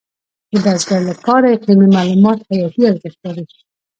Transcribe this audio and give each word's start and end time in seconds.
د 0.51 0.53
بزګر 0.65 1.01
لپاره 1.11 1.45
اقلیمي 1.55 1.87
معلومات 1.97 2.39
حیاتي 2.49 2.81
ارزښت 2.91 3.19
لري. 3.25 3.45